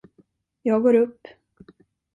Jag 0.61 0.81
går 0.83 0.93
upp. 0.95 1.27